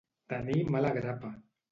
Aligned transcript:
Tenir 0.31 0.63
mala 0.75 0.89
grapa. 0.95 1.31